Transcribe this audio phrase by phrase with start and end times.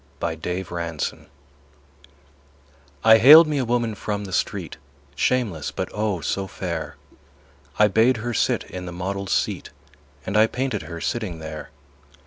[0.19, 1.27] _My Madonna
[3.03, 4.77] I haled me a woman from the street,
[5.15, 6.95] Shameless, but, oh, so fair!
[7.77, 9.69] I bade her sit in the model's seat
[10.25, 11.69] And I painted her sitting there.